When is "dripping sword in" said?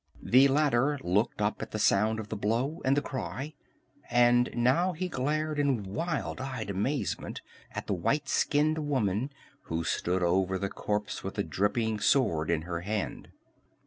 11.43-12.63